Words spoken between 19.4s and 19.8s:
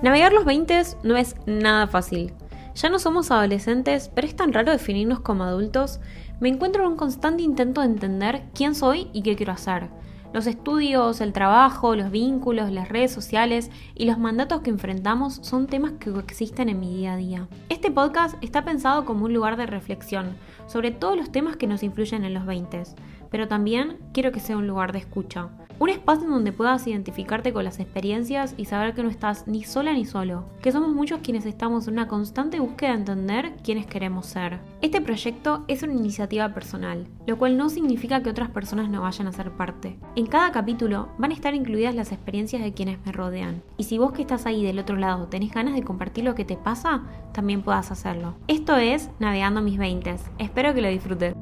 de